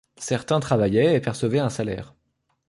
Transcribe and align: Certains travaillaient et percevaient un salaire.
Certains 0.17 0.59
travaillaient 0.59 1.13
et 1.15 1.19
percevaient 1.21 1.59
un 1.59 1.69
salaire. 1.69 2.15